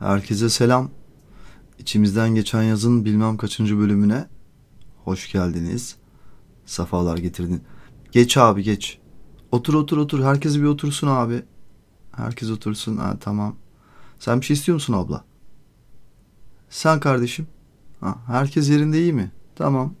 [0.00, 0.90] Herkese selam.
[1.78, 4.28] İçimizden geçen yazın bilmem kaçıncı bölümüne
[5.04, 5.96] hoş geldiniz.
[6.66, 7.62] Safalar getirdin.
[8.12, 8.98] Geç abi geç.
[9.52, 10.24] Otur otur otur.
[10.24, 11.42] Herkes bir otursun abi.
[12.12, 12.96] Herkes otursun.
[12.96, 13.56] Ha, tamam.
[14.18, 15.24] Sen bir şey istiyor musun abla?
[16.70, 17.46] Sen kardeşim.
[18.00, 19.30] Ha, herkes yerinde iyi mi?
[19.56, 19.94] Tamam.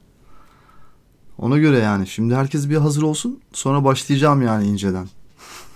[1.38, 2.06] Ona göre yani.
[2.06, 3.40] Şimdi herkes bir hazır olsun.
[3.52, 5.08] Sonra başlayacağım yani inceden.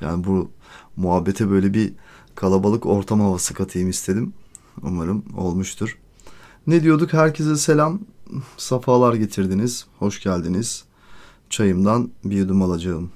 [0.00, 0.50] yani bu
[0.96, 1.92] muhabbete böyle bir
[2.38, 4.32] kalabalık ortam havası katayım istedim.
[4.82, 5.98] Umarım olmuştur.
[6.66, 7.12] Ne diyorduk?
[7.12, 8.00] Herkese selam.
[8.56, 9.86] Safalar getirdiniz.
[9.98, 10.84] Hoş geldiniz.
[11.50, 13.10] Çayımdan bir yudum alacağım.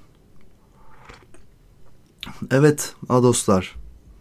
[2.51, 3.75] Evet, adoslar.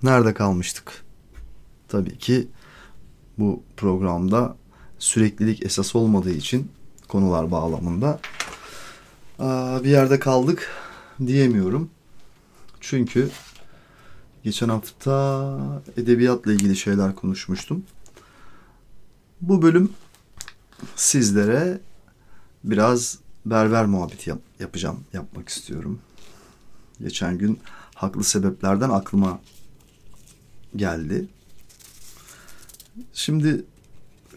[0.03, 1.03] Nerede kalmıştık?
[1.87, 2.47] Tabii ki
[3.37, 4.55] bu programda
[4.99, 6.71] süreklilik esas olmadığı için
[7.07, 8.19] konular bağlamında
[9.83, 10.69] bir yerde kaldık
[11.25, 11.89] diyemiyorum.
[12.79, 13.29] Çünkü
[14.43, 17.83] geçen hafta edebiyatla ilgili şeyler konuşmuştum.
[19.41, 19.91] Bu bölüm
[20.95, 21.79] sizlere
[22.63, 25.99] biraz berber muhabbeti yap, yapacağım, yapmak istiyorum.
[27.01, 27.59] Geçen gün
[27.95, 29.39] haklı sebeplerden aklıma
[30.75, 31.27] geldi.
[33.13, 33.65] Şimdi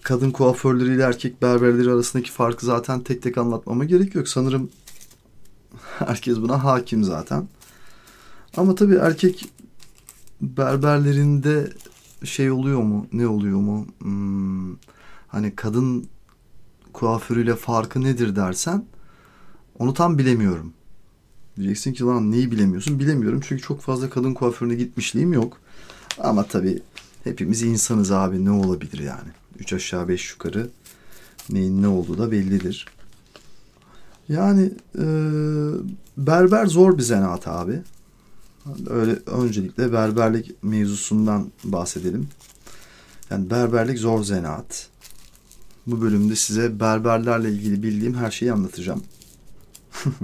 [0.02, 4.28] kadın kuaförleriyle erkek berberleri arasındaki farkı zaten tek tek anlatmama gerek yok.
[4.28, 4.70] Sanırım
[5.98, 7.48] herkes buna hakim zaten.
[8.56, 9.48] Ama tabii erkek
[10.56, 11.72] berberlerinde
[12.24, 13.06] şey oluyor mu?
[13.12, 13.86] Ne oluyor mu?
[13.98, 14.76] Hmm,
[15.28, 16.08] hani kadın
[16.92, 18.84] kuaförüyle farkı nedir dersen
[19.78, 20.72] onu tam bilemiyorum.
[21.56, 22.98] Diyeceksin ki lan neyi bilemiyorsun?
[22.98, 25.60] Bilemiyorum çünkü çok fazla kadın kuaförüne gitmişliğim yok.
[26.18, 26.82] Ama tabii
[27.24, 29.28] hepimiz insanız abi ne olabilir yani.
[29.58, 30.70] Üç aşağı beş yukarı
[31.50, 32.86] neyin ne olduğu da bellidir.
[34.28, 35.04] Yani e,
[36.16, 37.82] berber zor bir zanaat abi.
[38.90, 42.28] Öyle öncelikle berberlik mevzusundan bahsedelim.
[43.30, 44.88] Yani berberlik zor zanaat.
[45.86, 49.02] Bu bölümde size berberlerle ilgili bildiğim her şeyi anlatacağım.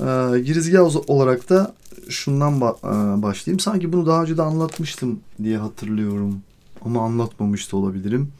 [0.00, 1.74] e, girizgah olarak da
[2.08, 3.60] şundan ba- başlayayım.
[3.60, 6.42] Sanki bunu daha önce de anlatmıştım diye hatırlıyorum.
[6.84, 8.32] Ama anlatmamış da olabilirim.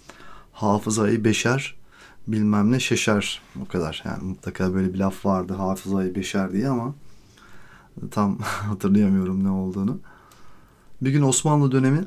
[0.53, 1.75] Hafızayı beşer,
[2.27, 3.43] bilmem ne şeşer.
[3.63, 4.03] O kadar.
[4.05, 6.95] Yani mutlaka böyle bir laf vardı hafızayı beşer diye ama
[8.11, 10.01] tam hatırlayamıyorum ne olduğunu.
[11.03, 12.05] Bir gün Osmanlı dönemi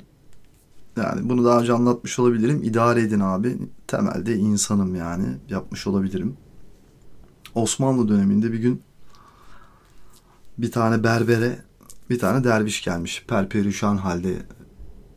[0.98, 2.64] yani bunu daha önce anlatmış olabilirim.
[2.64, 3.58] İdare edin abi.
[3.88, 5.26] Temelde insanım yani.
[5.50, 6.38] Yapmış olabilirim.
[7.56, 8.82] Osmanlı döneminde bir gün
[10.58, 11.60] bir tane berbere
[12.10, 13.26] bir tane derviş gelmiş.
[13.28, 14.38] Perperişan halde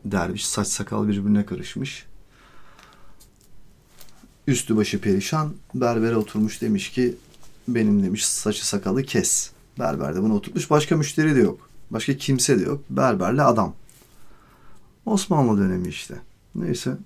[0.05, 2.07] derviş saç sakal birbirine karışmış.
[4.47, 5.55] Üstü başı perişan.
[5.75, 7.17] Berbere oturmuş demiş ki
[7.69, 9.54] benim demiş saçı sakalı kes.
[9.79, 10.71] Berber de bunu oturmuş.
[10.71, 11.69] Başka müşteri de yok.
[11.91, 12.85] Başka kimse de yok.
[12.91, 13.75] Berberle adam.
[15.07, 16.15] Osmanlı dönemi işte.
[16.55, 16.97] Neyse.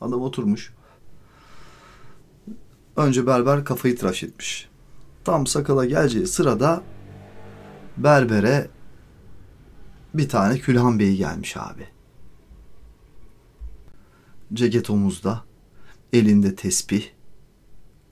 [0.00, 0.72] Adam oturmuş.
[2.96, 4.68] Önce berber kafayı tıraş etmiş.
[5.24, 6.82] Tam sakala geleceği sırada
[7.96, 8.68] berbere
[10.14, 11.86] bir tane Külhan Bey gelmiş abi.
[14.52, 15.44] Ceket omuzda,
[16.12, 17.10] elinde tesbih,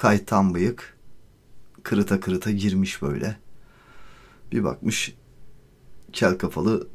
[0.02, 0.98] kaytan bıyık,
[1.82, 3.36] kırıta kırıta girmiş böyle.
[4.52, 5.14] Bir bakmış
[6.12, 6.88] kel kafalı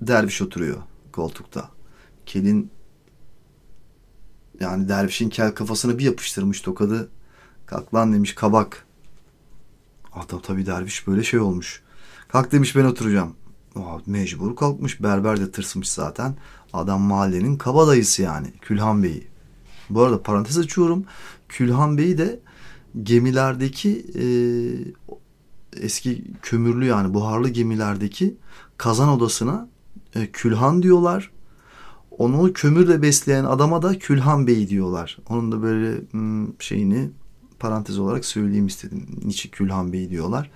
[0.00, 1.70] derviş oturuyor koltukta.
[2.26, 2.70] Kelin
[4.60, 7.10] yani dervişin kel kafasını bir yapıştırmış tokadı.
[7.66, 8.86] Kalk lan demiş kabak.
[10.12, 11.82] Adam tabii derviş böyle şey olmuş.
[12.28, 13.36] Kalk demiş ben oturacağım.
[13.76, 15.02] Aa, mecbur kalkmış.
[15.02, 16.36] Berber de tırsmış zaten.
[16.72, 18.52] Adam mahallenin kabadayısı yani.
[18.60, 19.30] Külhan Bey'i.
[19.90, 21.04] Bu arada parantez açıyorum.
[21.48, 22.40] Külhan Bey de
[23.02, 24.24] gemilerdeki e,
[25.76, 28.36] eski kömürlü yani buharlı gemilerdeki
[28.76, 29.68] kazan odasına
[30.14, 31.30] e, külhan diyorlar.
[32.10, 35.18] Onu kömürle besleyen adama da Külhan Bey diyorlar.
[35.28, 37.10] Onun da böyle hmm, şeyini
[37.58, 39.06] parantez olarak söyleyeyim istedim.
[39.24, 40.50] Niçin Külhan Bey diyorlar.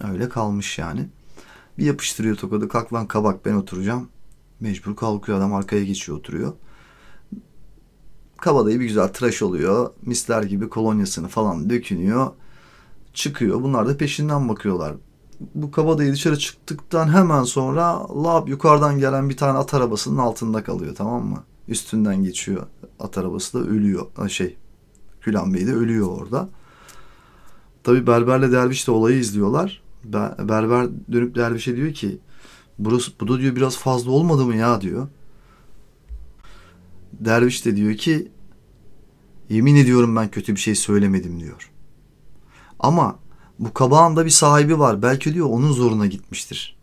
[0.00, 1.08] Öyle kalmış yani.
[1.78, 2.68] Bir yapıştırıyor tokadı.
[2.68, 4.08] Kalk lan kabak ben oturacağım.
[4.60, 6.52] Mecbur kalkıyor adam arkaya geçiyor oturuyor.
[8.40, 9.90] Kabadayı bir güzel tıraş oluyor.
[10.02, 12.30] Misler gibi kolonyasını falan dökünüyor.
[13.14, 13.62] Çıkıyor.
[13.62, 14.94] Bunlar da peşinden bakıyorlar.
[15.54, 20.94] Bu kabadayı dışarı çıktıktan hemen sonra lab yukarıdan gelen bir tane at arabasının altında kalıyor
[20.94, 21.44] tamam mı?
[21.68, 22.66] Üstünden geçiyor.
[23.00, 24.06] At arabası da ölüyor.
[24.28, 24.56] Şey
[25.22, 26.48] Gülen Bey de ölüyor orada.
[27.84, 29.82] Tabi berberle derviş de olayı izliyorlar.
[30.38, 32.18] Berber dönüp dervişe diyor ki
[32.78, 35.08] burası, bu da diyor biraz fazla olmadı mı ya diyor.
[37.12, 38.32] Derviş de diyor ki
[39.48, 41.70] yemin ediyorum ben kötü bir şey söylemedim diyor.
[42.78, 43.18] Ama
[43.58, 45.02] Bu kabağın da bir sahibi var.
[45.02, 46.78] Belki diyor onun zoruna gitmiştir.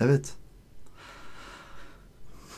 [0.00, 0.32] Evet.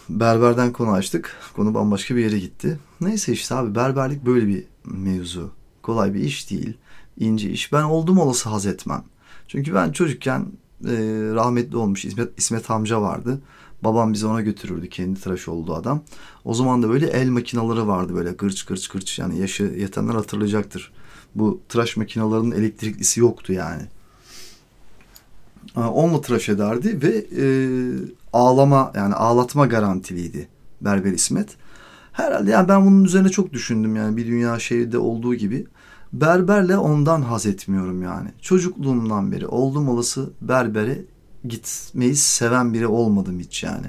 [0.09, 1.37] Berberden konu açtık.
[1.57, 2.79] Konu bambaşka bir yere gitti.
[3.01, 5.51] Neyse işte abi berberlik böyle bir mevzu.
[5.83, 6.77] Kolay bir iş değil.
[7.19, 7.73] ince iş.
[7.73, 9.05] Ben oldum olası haz etmem.
[9.49, 10.47] Çünkü ben çocukken
[10.85, 10.95] e,
[11.35, 13.41] rahmetli olmuş İsmet, İsmet amca vardı.
[13.85, 14.89] Babam bizi ona götürürdü.
[14.89, 16.03] Kendi tıraş olduğu adam.
[16.45, 19.19] O zaman da böyle el makinaları vardı böyle gırç gırç gırç.
[19.19, 20.93] Yani yaşı yetenler hatırlayacaktır.
[21.35, 23.83] Bu tıraş makinalarının elektriklisi yoktu yani.
[25.77, 27.47] Onunla tıraş ederdi ve e,
[28.33, 30.49] ağlama yani ağlatma garantiliydi
[30.81, 31.49] Berber İsmet.
[32.13, 35.67] Herhalde yani ben bunun üzerine çok düşündüm yani bir dünya şeyde olduğu gibi.
[36.13, 38.29] Berberle ondan haz etmiyorum yani.
[38.41, 41.05] Çocukluğumdan beri oldum olası berbere
[41.45, 43.87] gitmeyi seven biri olmadım hiç yani.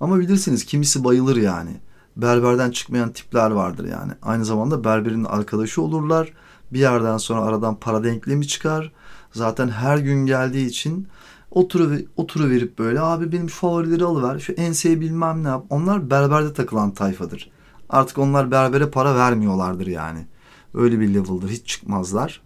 [0.00, 1.70] Ama bilirsiniz kimisi bayılır yani.
[2.16, 4.12] Berberden çıkmayan tipler vardır yani.
[4.22, 6.32] Aynı zamanda berberin arkadaşı olurlar.
[6.72, 8.92] Bir yerden sonra aradan para denklemi çıkar.
[9.32, 11.08] Zaten her gün geldiği için
[11.50, 14.38] oturu, oturu verip böyle abi benim şu favorileri alıver.
[14.38, 15.64] Şu enseye bilmem ne yap.
[15.70, 17.50] Onlar berberde takılan tayfadır.
[17.88, 20.26] Artık onlar berbere para vermiyorlardır yani.
[20.74, 21.48] Öyle bir level'dır.
[21.48, 22.42] Hiç çıkmazlar.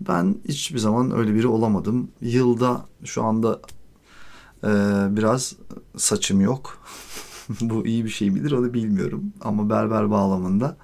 [0.00, 2.08] Ben hiçbir zaman öyle biri olamadım.
[2.20, 3.60] Yılda şu anda
[4.64, 4.68] e,
[5.16, 5.56] biraz
[5.96, 6.78] saçım yok.
[7.60, 9.32] Bu iyi bir şey midir onu bilmiyorum.
[9.40, 10.76] Ama berber bağlamında.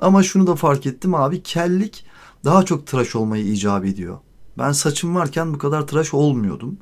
[0.00, 1.42] Ama şunu da fark ettim abi.
[1.42, 2.06] Kellik
[2.44, 4.18] daha çok tıraş olmayı icap ediyor.
[4.58, 6.78] Ben saçım varken bu kadar tıraş olmuyordum.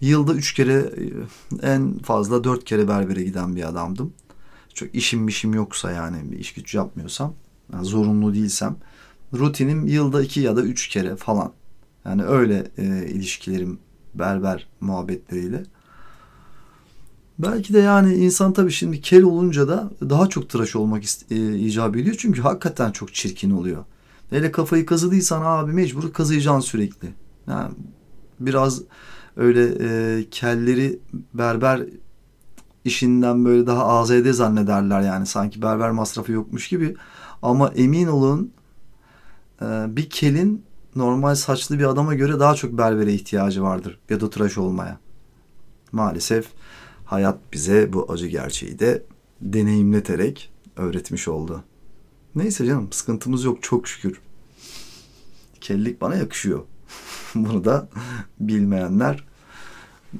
[0.00, 0.92] Yılda üç kere
[1.62, 4.12] e, en fazla dört kere berbere giden bir adamdım.
[4.74, 7.34] Çok işim işim yoksa yani bir iş güç yapmıyorsam
[7.72, 8.76] yani zorunlu değilsem
[9.32, 11.52] rutinim yılda iki ya da üç kere falan.
[12.04, 13.78] Yani öyle e, ilişkilerim
[14.14, 15.62] berber muhabbetleriyle.
[17.38, 21.96] Belki de yani insan tabii şimdi kel olunca da daha çok tıraş olmak e, icap
[21.96, 22.16] ediyor.
[22.18, 23.84] Çünkü hakikaten çok çirkin oluyor.
[24.30, 27.08] Hele kafayı kazıdıysan abi mecbur kazıyacaksın sürekli.
[27.46, 27.74] Yani
[28.40, 28.82] biraz
[29.36, 30.98] öyle e, kelleri
[31.34, 31.82] berber
[32.84, 35.26] işinden böyle daha azade zannederler yani.
[35.26, 36.96] Sanki berber masrafı yokmuş gibi.
[37.42, 38.52] Ama emin olun
[39.62, 39.64] e,
[39.96, 40.64] bir kelin
[40.96, 43.98] normal saçlı bir adama göre daha çok berbere ihtiyacı vardır.
[44.10, 44.98] Ya da tıraş olmaya.
[45.92, 46.46] Maalesef
[47.04, 49.02] hayat bize bu acı gerçeği de
[49.40, 51.64] deneyimleterek öğretmiş oldu.
[52.34, 54.20] Neyse canım sıkıntımız yok çok şükür.
[55.60, 56.62] Kellik bana yakışıyor.
[57.34, 57.88] Bunu da
[58.40, 59.24] bilmeyenler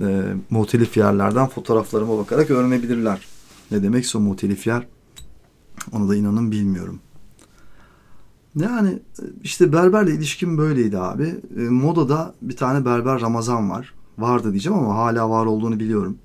[0.01, 3.27] e, muhtelif yerlerden fotoğraflarıma bakarak öğrenebilirler.
[3.71, 4.87] Ne demekse o muhtelif yer
[5.93, 7.01] onu da inanın bilmiyorum.
[8.57, 8.99] Yani
[9.43, 11.41] işte berberle ilişkim böyleydi abi.
[11.57, 13.95] E, modada bir tane berber Ramazan var.
[14.19, 16.19] Vardı diyeceğim ama hala var olduğunu biliyorum.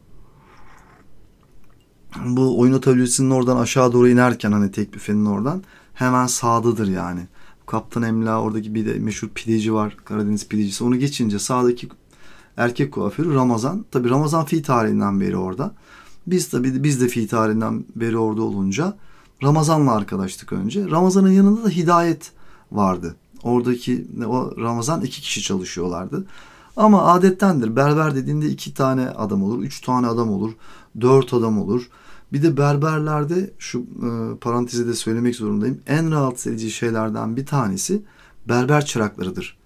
[2.25, 5.63] Bu oyun atölyesinin oradan aşağı doğru inerken hani tek büfenin oradan
[5.93, 7.21] hemen sağdadır yani.
[7.65, 9.97] Kaptan Emla oradaki bir de meşhur pideci var.
[10.05, 10.83] Karadeniz pidecisi.
[10.83, 11.89] Onu geçince sağdaki
[12.59, 13.85] erkek kuaförü Ramazan.
[13.91, 15.71] Tabi Ramazan fi tarihinden beri orada.
[16.27, 18.97] Biz tabi biz de fi tarihinden beri orada olunca
[19.43, 20.89] Ramazan'la arkadaştık önce.
[20.89, 22.31] Ramazan'ın yanında da Hidayet
[22.71, 23.15] vardı.
[23.43, 26.25] Oradaki o Ramazan iki kişi çalışıyorlardı.
[26.75, 27.75] Ama adettendir.
[27.75, 30.51] Berber dediğinde iki tane adam olur, üç tane adam olur,
[31.01, 31.89] dört adam olur.
[32.33, 35.81] Bir de berberlerde şu e, parantezi de söylemek zorundayım.
[35.87, 38.01] En rahatsız edici şeylerden bir tanesi
[38.47, 39.58] berber çıraklarıdır.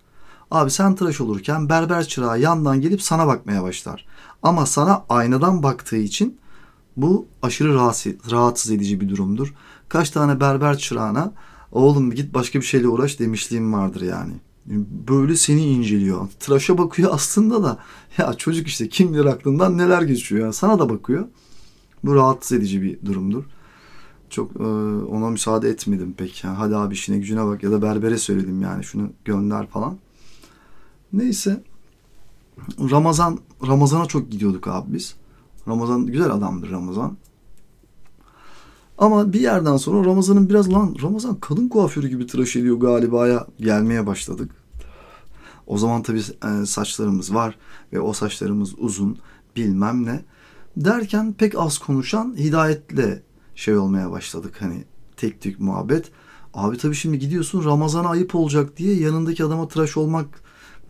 [0.54, 4.06] Abi sen tıraş olurken berber çırağı yandan gelip sana bakmaya başlar.
[4.44, 6.38] Ama sana aynadan baktığı için
[6.98, 9.54] bu aşırı rahatsız, rahatsız edici bir durumdur.
[9.90, 11.34] Kaç tane berber çırağına
[11.72, 14.34] oğlum git başka bir şeyle uğraş demişliğim vardır yani.
[15.08, 16.28] Böyle seni inceliyor.
[16.40, 17.78] Tıraşa bakıyor aslında da
[18.18, 20.42] ya çocuk işte kim bilir aklından neler geçiyor.
[20.42, 21.28] Yani sana da bakıyor.
[22.04, 23.44] Bu rahatsız edici bir durumdur.
[24.30, 24.64] Çok e,
[25.06, 26.44] ona müsaade etmedim pek.
[26.44, 29.98] Yani hadi abi işine gücüne bak ya da berbere söyledim yani şunu gönder falan.
[31.14, 31.64] Neyse.
[32.80, 35.16] Ramazan Ramazan'a çok gidiyorduk abi biz.
[35.68, 37.18] Ramazan güzel adamdır Ramazan.
[38.98, 44.08] Ama bir yerden sonra Ramazan'ın biraz lan Ramazan kadın kuaförü gibi tıraş ediyor galiba'ya gelmeye
[44.08, 44.52] başladık.
[45.68, 47.58] O zaman tabii e, saçlarımız var
[47.94, 49.18] ve o saçlarımız uzun
[49.56, 50.26] bilmem ne.
[50.78, 53.24] Derken pek az konuşan hidayetle
[53.56, 54.84] şey olmaya başladık hani
[55.18, 56.12] tek tük muhabbet.
[56.54, 60.43] Abi tabii şimdi gidiyorsun Ramazan'a ayıp olacak diye yanındaki adama tıraş olmak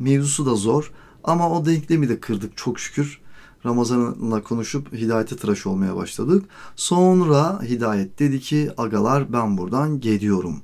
[0.03, 0.91] mevzusu da zor.
[1.23, 3.21] Ama o denklemi de kırdık çok şükür.
[3.65, 6.45] Ramazan'la konuşup Hidayet'e tıraş olmaya başladık.
[6.75, 10.61] Sonra Hidayet dedi ki agalar ben buradan geliyorum.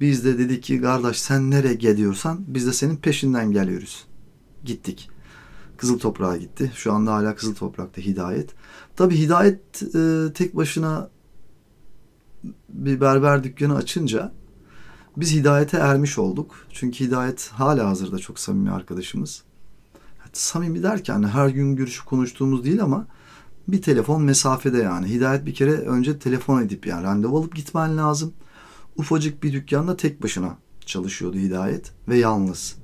[0.00, 4.06] Biz de dedik ki kardeş sen nereye geliyorsan biz de senin peşinden geliyoruz.
[4.64, 5.10] Gittik.
[5.76, 6.72] Kızıl Toprağa gitti.
[6.74, 8.50] Şu anda hala Kızıl Toprak'ta Hidayet.
[8.96, 11.10] Tabi Hidayet e, tek başına
[12.68, 14.32] bir berber dükkanı açınca
[15.18, 16.54] Biz Hidayet'e ermiş olduk.
[16.72, 19.42] Çünkü Hidayet hala hazırda çok samimi arkadaşımız.
[20.32, 23.06] Samimi derken her gün görüşüp konuştuğumuz değil ama
[23.68, 25.08] bir telefon mesafede yani.
[25.08, 28.32] Hidayet bir kere önce telefon edip yani randevu alıp gitmen lazım.
[28.96, 30.56] Ufacık bir dükkanda tek başına
[30.86, 32.76] çalışıyordu Hidayet ve yalnız.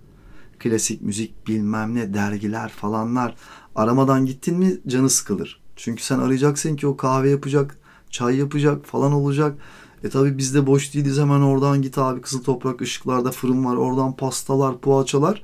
[0.58, 3.36] Klasik müzik bilmem ne dergiler falanlar
[3.74, 5.62] aramadan gittin mi canı sıkılır.
[5.76, 7.78] Çünkü sen arayacaksın ki o kahve yapacak,
[8.10, 9.58] çay yapacak falan olacak.
[10.04, 13.76] E tabi biz de boş değiliz hemen oradan git abi Kızıl Toprak ışıklarda fırın var
[13.76, 15.42] oradan pastalar poğaçalar.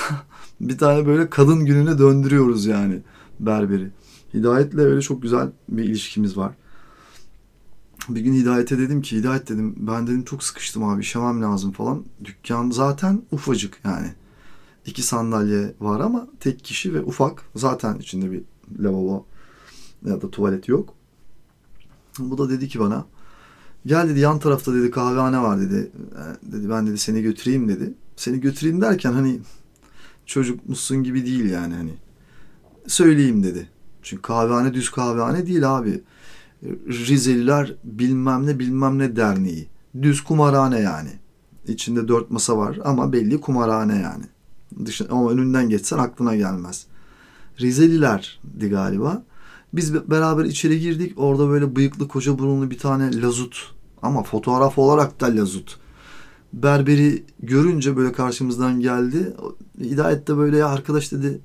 [0.60, 3.02] bir tane böyle kadın gününe döndürüyoruz yani
[3.40, 3.90] berberi.
[4.34, 6.54] Hidayet'le öyle çok güzel bir ilişkimiz var.
[8.08, 12.04] Bir gün Hidayet'e dedim ki Hidayet dedim ben dedim çok sıkıştım abi işemem lazım falan.
[12.24, 14.14] Dükkan zaten ufacık yani.
[14.86, 17.42] İki sandalye var ama tek kişi ve ufak.
[17.56, 18.42] Zaten içinde bir
[18.78, 19.26] lavabo
[20.06, 20.94] ya da tuvalet yok.
[22.18, 23.06] Bu da dedi ki bana
[23.86, 25.90] gel dedi yan tarafta dedi kahvehane var dedi.
[26.14, 27.94] E, dedi ben dedi seni götüreyim dedi.
[28.16, 29.40] Seni götüreyim derken hani
[30.26, 31.94] çocuk musun gibi değil yani hani.
[32.86, 33.68] Söyleyeyim dedi.
[34.02, 36.02] Çünkü kahvehane düz kahvehane değil abi.
[36.86, 39.68] Rizeliler bilmem ne bilmem ne derneği.
[40.02, 41.10] Düz kumarhane yani.
[41.68, 44.24] İçinde dört masa var ama belli kumarhane yani.
[44.86, 46.86] Dışın, ama önünden geçsen aklına gelmez.
[47.60, 49.22] Rizelilerdi galiba.
[49.72, 51.12] Biz beraber içeri girdik.
[51.16, 53.74] Orada böyle bıyıklı koca burunlu bir tane lazut.
[54.02, 55.78] Ama fotoğraf olarak da lazut.
[56.52, 59.36] Berberi görünce böyle karşımızdan geldi.
[59.80, 61.40] Hidayet de böyle ya arkadaş dedi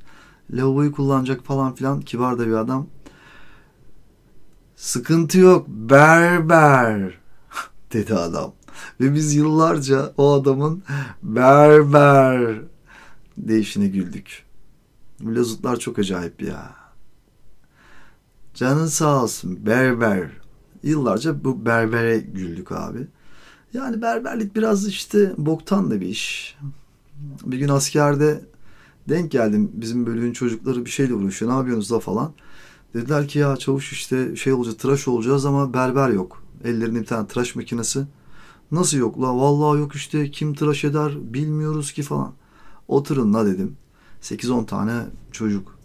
[0.52, 2.88] lavaboyu kullanacak falan filan kibar da bir adam.
[4.76, 7.18] Sıkıntı yok berber
[7.94, 8.54] dedi adam.
[9.02, 10.84] Ve biz yıllarca o adamın
[11.24, 12.62] berber
[13.38, 14.44] değişine güldük.
[15.26, 16.77] Lazutlar çok acayip ya.
[18.58, 20.30] Canın sağ olsun berber.
[20.84, 23.08] Yıllarca bu berbere güldük abi.
[23.74, 26.58] Yani berberlik biraz işte boktan da bir iş.
[27.46, 28.42] Bir gün askerde
[29.10, 29.72] denk geldim.
[29.74, 31.52] Bizim bölüğün çocukları bir şeyle uğraşıyor.
[31.52, 32.34] Ne yapıyorsunuz da falan.
[32.94, 36.44] Dediler ki ya çavuş işte şey olacak tıraş olacağız ama berber yok.
[36.64, 38.06] Ellerinde bir tane tıraş makinesi.
[38.72, 39.38] Nasıl yok la?
[39.38, 42.34] Vallahi yok işte kim tıraş eder bilmiyoruz ki falan.
[42.88, 43.78] Oturun la dedim.
[44.22, 45.78] 8-10 tane çocuk.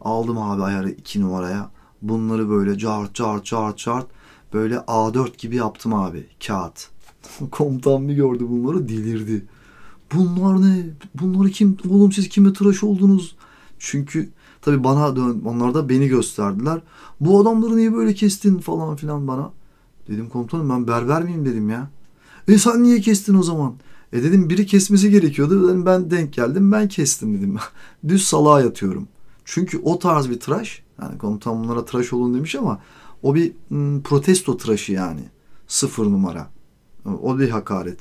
[0.00, 1.77] Aldım abi ayarı 2 numaraya.
[2.02, 4.06] Bunları böyle cart cart cart cart
[4.52, 6.88] böyle A4 gibi yaptım abi kağıt.
[7.50, 9.46] Komutan bir gördü bunları delirdi.
[10.14, 10.86] Bunlar ne?
[11.14, 11.76] Bunları kim?
[11.90, 13.36] Oğlum siz kime tıraş oldunuz?
[13.78, 14.28] Çünkü
[14.62, 16.80] tabii bana dön, onlar da beni gösterdiler.
[17.20, 19.52] Bu adamları niye böyle kestin falan filan bana.
[20.08, 21.90] Dedim komutanım ben berber miyim dedim ya.
[22.48, 23.74] E sen niye kestin o zaman?
[24.12, 25.68] E dedim biri kesmesi gerekiyordu.
[25.68, 27.56] Dedim ben denk geldim ben kestim dedim.
[28.08, 29.08] Düz salağa yatıyorum.
[29.44, 32.80] Çünkü o tarz bir tıraş yani komutan bunlara tıraş olun demiş ama
[33.22, 33.52] o bir
[34.04, 35.20] protesto tıraşı yani.
[35.66, 36.50] Sıfır numara.
[37.22, 37.98] O bir hakaret.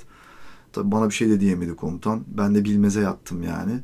[0.73, 2.23] Tabii bana bir şey de diyemedi komutan.
[2.27, 3.79] Ben de bilmeze yattım yani.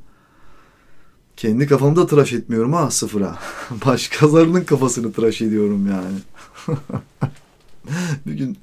[1.37, 3.37] Kendi kafamı da tıraş etmiyorum ha sıfıra.
[3.85, 6.17] Başkalarının kafasını tıraş ediyorum yani.
[8.25, 8.57] bir gün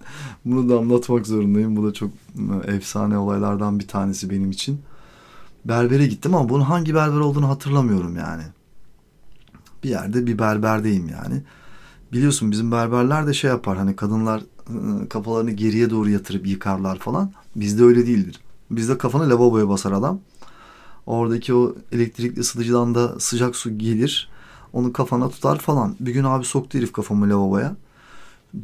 [0.45, 1.77] bunu da anlatmak zorundayım.
[1.77, 2.11] Bu da çok
[2.67, 4.81] efsane olaylardan bir tanesi benim için.
[5.65, 8.43] Berbere gittim ama bunun hangi berber olduğunu hatırlamıyorum yani.
[9.85, 11.43] Bir yerde bir berberdeyim yani.
[12.13, 17.33] Biliyorsun bizim berberler de şey yapar hani kadınlar e, kafalarını geriye doğru yatırıp yıkarlar falan.
[17.57, 18.41] Bizde öyle değildir.
[18.71, 20.21] Bizde kafanı lavaboya basar adam.
[21.07, 24.29] Oradaki o elektrikli ısıtıcıdan da sıcak su gelir.
[24.73, 25.97] Onu kafana tutar falan.
[26.01, 27.77] Bir gün abi soktu herif kafamı lavaboya.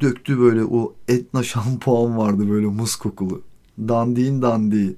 [0.01, 3.43] Döktü böyle o etna şampuan vardı böyle muz kokulu.
[3.79, 4.97] Dandiğin dandiği.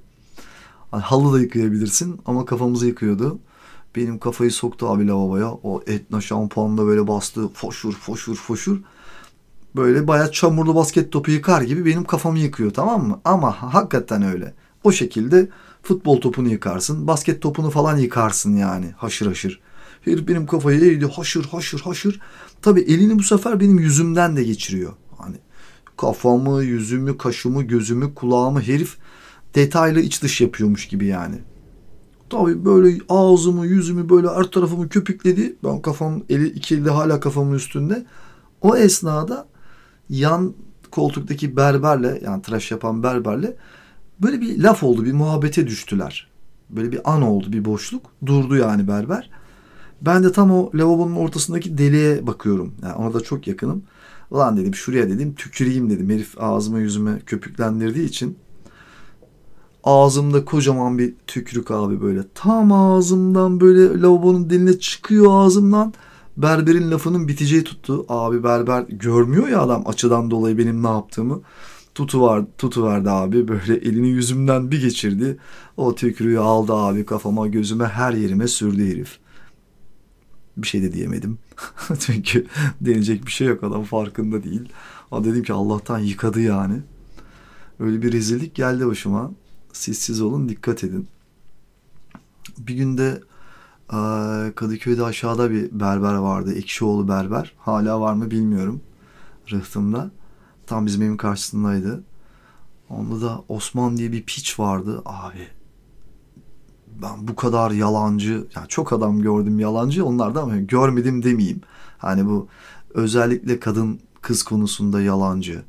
[0.92, 3.38] Yani halı da yıkayabilirsin ama kafamızı yıkıyordu.
[3.97, 5.50] Benim kafayı soktu abi lavaboya.
[5.50, 7.49] O etna şampuanla böyle bastı.
[7.49, 8.78] Foşur foşur foşur
[9.76, 13.21] böyle bayağı çamurlu basket topu yıkar gibi benim kafamı yıkıyor tamam mı?
[13.25, 14.54] Ama hakikaten öyle.
[14.85, 15.49] O şekilde
[15.83, 19.61] futbol topunu yıkarsın, basket topunu falan yıkarsın yani haşır haşır.
[20.04, 22.21] Herif benim kafayı eğdi haşır haşır haşır.
[22.62, 24.92] Tabii elini bu sefer benim yüzümden de geçiriyor.
[25.18, 25.37] Hani
[25.97, 28.97] kafamı, yüzümü, kaşımı, gözümü, kulağımı herif
[29.54, 31.38] detaylı iç dış yapıyormuş gibi yani.
[32.30, 35.56] Tabii böyle ağzımı, yüzümü böyle her tarafımı köpükledi.
[35.64, 38.06] Ben kafam eli iki elde hala kafamın üstünde.
[38.61, 39.49] O esnada
[40.11, 40.54] yan
[40.90, 43.56] koltuktaki berberle yani tıraş yapan berberle
[44.23, 46.28] böyle bir laf oldu bir muhabbete düştüler.
[46.70, 48.06] Böyle bir an oldu bir boşluk.
[48.26, 49.30] Durdu yani berber.
[50.02, 52.75] Ben de tam o lavabonun ortasındaki deliğe bakıyorum.
[52.82, 53.82] Yani ona da çok yakınım.
[54.30, 56.11] Ulan dedim şuraya dedim tüküreyim dedim.
[56.11, 58.38] Herif ağzıma yüzüme köpüklendirdiği için.
[59.85, 62.20] Ağzımda kocaman bir tükürük abi böyle.
[62.35, 65.94] Tam ağzımdan böyle lavabonun diline çıkıyor ağzımdan
[66.37, 68.06] berberin lafının biteceği tuttu.
[68.08, 71.40] Abi berber görmüyor ya adam açıdan dolayı benim ne yaptığımı.
[71.94, 75.38] Tutu var, tutu verdi abi böyle elini yüzümden bir geçirdi.
[75.76, 79.18] O tükürüğü aldı abi kafama gözüme her yerime sürdü herif.
[80.56, 81.38] Bir şey de diyemedim.
[81.99, 82.47] Çünkü
[82.80, 84.68] deneyecek bir şey yok adam farkında değil.
[85.11, 86.75] Ama dedim ki Allah'tan yıkadı yani.
[87.80, 89.30] Öyle bir rezillik geldi başıma.
[89.72, 91.08] Siz olun dikkat edin.
[92.58, 93.20] Bir günde
[94.54, 96.54] Kadıköy'de aşağıda bir berber vardı.
[96.54, 97.54] Ekşioğlu berber.
[97.58, 98.80] Hala var mı bilmiyorum.
[99.50, 100.10] Rıhtımda.
[100.66, 102.04] Tam bizim evin karşısındaydı.
[102.88, 105.02] Onda da Osman diye bir piç vardı.
[105.04, 105.48] Abi
[107.02, 111.60] ben bu kadar yalancı, yani çok adam gördüm yalancı onlardan ama görmedim demeyeyim.
[111.98, 112.48] Hani bu
[112.94, 115.62] özellikle kadın kız konusunda yalancı.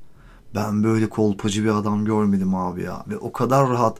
[0.56, 3.06] Ben böyle kolpacı bir adam görmedim abi ya.
[3.08, 3.98] Ve o kadar rahat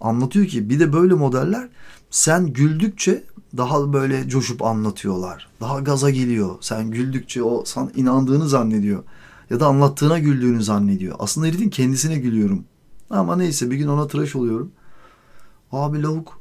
[0.00, 1.68] anlatıyor ki bir de böyle modeller
[2.10, 3.24] sen güldükçe
[3.56, 5.48] daha böyle coşup anlatıyorlar.
[5.60, 6.56] Daha gaza geliyor.
[6.60, 9.02] Sen güldükçe o sana inandığını zannediyor.
[9.50, 11.16] Ya da anlattığına güldüğünü zannediyor.
[11.18, 12.64] Aslında herifin kendisine gülüyorum.
[13.10, 14.72] Ama neyse bir gün ona tıraş oluyorum.
[15.72, 16.40] Abi lavuk.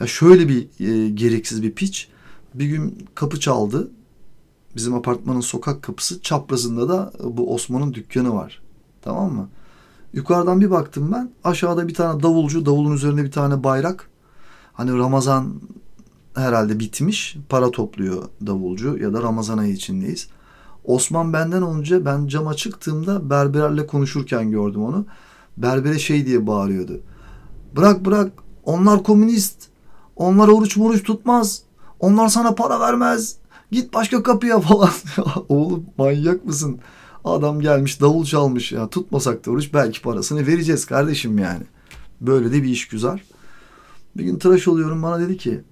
[0.00, 2.08] Ya şöyle bir e, gereksiz bir piç.
[2.54, 3.90] Bir gün kapı çaldı.
[4.76, 8.63] Bizim apartmanın sokak kapısı çaprazında da bu Osman'ın dükkanı var.
[9.04, 9.48] Tamam mı?
[10.12, 11.30] Yukarıdan bir baktım ben.
[11.44, 12.66] Aşağıda bir tane davulcu.
[12.66, 14.08] Davulun üzerinde bir tane bayrak.
[14.72, 15.54] Hani Ramazan
[16.34, 17.36] herhalde bitmiş.
[17.48, 20.28] Para topluyor davulcu ya da Ramazan ayı içindeyiz.
[20.84, 25.06] Osman benden önce ben cama çıktığımda berberlerle konuşurken gördüm onu.
[25.56, 27.00] Berbere şey diye bağırıyordu.
[27.76, 28.32] Bırak bırak
[28.64, 29.68] onlar komünist.
[30.16, 31.62] Onlar oruç moruç tutmaz.
[32.00, 33.36] Onlar sana para vermez.
[33.70, 34.90] Git başka kapıya falan.
[35.48, 36.80] Oğlum manyak mısın?
[37.24, 41.62] Adam gelmiş davul çalmış ya tutmasak da oruç belki parasını vereceğiz kardeşim yani.
[42.20, 43.20] Böyle de bir iş güzel.
[44.16, 45.64] Bir gün tıraş oluyorum bana dedi ki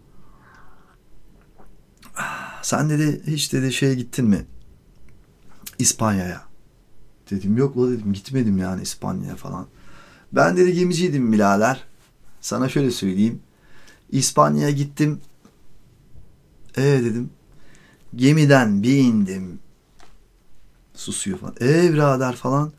[2.63, 4.45] sen dedi hiç dedi şeye gittin mi?
[5.79, 6.43] İspanya'ya.
[7.31, 9.67] Dedim yok la dedim gitmedim yani İspanya'ya falan.
[10.33, 11.85] Ben dedi gemiciydim birader.
[12.41, 13.41] Sana şöyle söyleyeyim.
[14.11, 15.21] İspanya'ya gittim.
[16.77, 17.31] E dedim.
[18.17, 19.59] Gemiden bir indim.
[20.94, 21.55] Susuyor falan.
[21.61, 22.72] E birader falan.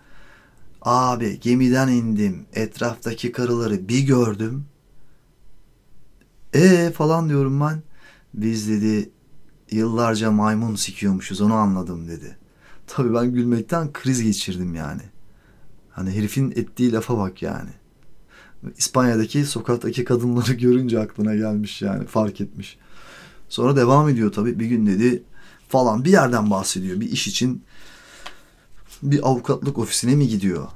[0.81, 2.45] Abi gemiden indim.
[2.53, 4.65] Etraftaki karıları bir gördüm.
[6.53, 7.81] E falan diyorum ben.
[8.33, 9.09] Biz dedi
[9.71, 12.37] yıllarca maymun sikiyormuşuz onu anladım dedi.
[12.87, 15.01] Tabii ben gülmekten kriz geçirdim yani.
[15.91, 17.69] Hani herifin ettiği lafa bak yani.
[18.77, 22.77] İspanya'daki sokaktaki kadınları görünce aklına gelmiş yani fark etmiş.
[23.49, 25.23] Sonra devam ediyor tabii bir gün dedi
[25.67, 26.99] falan bir yerden bahsediyor.
[26.99, 27.63] Bir iş için
[29.03, 30.67] bir avukatlık ofisine mi gidiyor?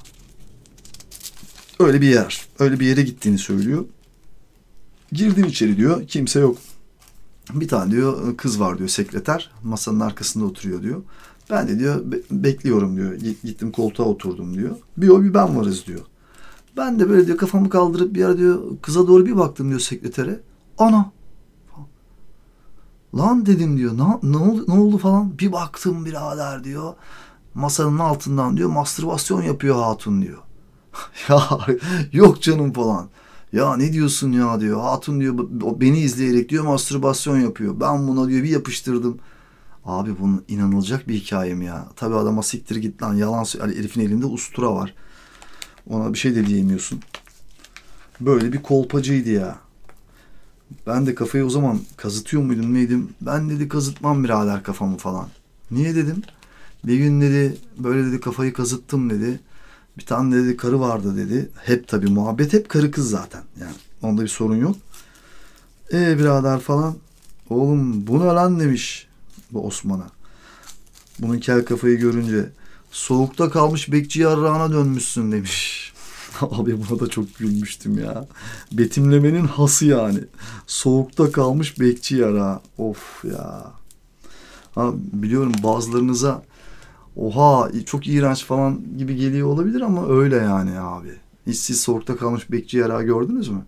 [1.80, 2.48] Öyle bir yer.
[2.60, 3.86] Öyle bir yere gittiğini söylüyor.
[5.12, 6.08] Girdim içeri diyor.
[6.08, 6.58] Kimse yok.
[7.54, 9.52] Bir tane diyor kız var diyor sekreter.
[9.64, 11.02] Masanın arkasında oturuyor diyor.
[11.50, 13.14] Ben de diyor bekliyorum diyor.
[13.44, 14.76] Gittim koltuğa oturdum diyor.
[14.98, 16.02] Bir o bir ben varız diyor.
[16.78, 20.40] Ben de böyle diyor kafamı kaldırıp bir ara diyor kıza doğru bir baktım diyor sekretere.
[20.78, 21.12] Ana.
[23.16, 23.98] Lan dedim diyor.
[23.98, 25.40] Ne, ne, oldu, ne oldu falan.
[25.40, 26.94] Bir baktım birader diyor.
[27.58, 30.38] Masanın altından diyor mastürbasyon yapıyor hatun diyor.
[31.30, 31.42] ya
[32.12, 33.10] yok canım falan.
[33.54, 34.82] Ya ne diyorsun ya diyor.
[34.82, 35.36] Hatun diyor
[35.82, 37.80] beni izleyerek diyor mastürbasyon yapıyor.
[37.80, 39.20] Ben buna diyor bir yapıştırdım.
[39.86, 41.88] Abi bunun inanılacak bir hikaye mi ya?
[41.96, 44.94] Tabi adama siktir git lan yalan yani herifin elinde ustura var.
[45.90, 47.00] Ona bir şey de diyemiyorsun.
[48.22, 49.56] Böyle bir kolpacıydı ya.
[50.88, 53.10] Ben de kafayı o zaman kazıtıyor muydum neydim?
[53.22, 55.28] Ben dedi kazıtmam birader kafamı falan.
[55.72, 56.22] Niye dedim?
[56.84, 59.40] Bir gün dedi böyle dedi kafayı kazıttım dedi.
[59.98, 61.50] Bir tane dedi karı vardı dedi.
[61.64, 63.44] Hep tabii muhabbet hep karı kız zaten.
[63.60, 64.76] Yani onda bir sorun yok.
[65.94, 66.96] E birader falan.
[67.50, 69.08] Oğlum bu ne lan demiş
[69.52, 70.10] bu Osman'a.
[71.20, 72.50] Bunun kel kafayı görünce
[72.92, 75.94] soğukta kalmış bekçi yarrağına dönmüşsün demiş.
[76.42, 78.28] Abi buna da çok gülmüştüm ya.
[78.72, 80.20] Betimlemenin hası yani.
[80.68, 82.62] Soğukta kalmış bekçi yara.
[82.78, 83.72] Of ya.
[84.76, 86.44] Ha, biliyorum bazılarınıza
[87.18, 91.14] oha çok iğrenç falan gibi geliyor olabilir ama öyle yani abi.
[91.48, 93.66] Hiç siz soğukta kalmış bekçi yara gördünüz mü?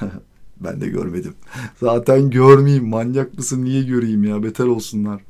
[0.60, 1.34] ben de görmedim.
[1.80, 2.88] Zaten görmeyeyim.
[2.88, 3.64] Manyak mısın?
[3.64, 4.42] Niye göreyim ya?
[4.42, 5.22] Beter olsunlar.